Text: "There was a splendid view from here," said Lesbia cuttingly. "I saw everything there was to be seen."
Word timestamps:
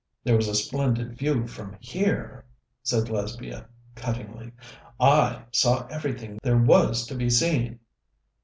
"There 0.23 0.35
was 0.35 0.47
a 0.47 0.55
splendid 0.55 1.15
view 1.15 1.45
from 1.45 1.77
here," 1.79 2.43
said 2.81 3.07
Lesbia 3.09 3.67
cuttingly. 3.93 4.51
"I 4.99 5.43
saw 5.51 5.85
everything 5.91 6.39
there 6.41 6.57
was 6.57 7.05
to 7.05 7.13
be 7.13 7.29
seen." 7.29 7.77